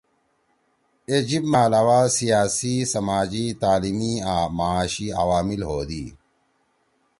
[1.09, 6.05] اے جیِب ما علاوہ سیاسی، سماجی، تعلیمی آں معاشی عوامل ہودی۔